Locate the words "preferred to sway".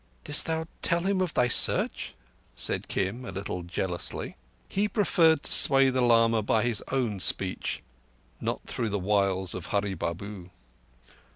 4.87-5.91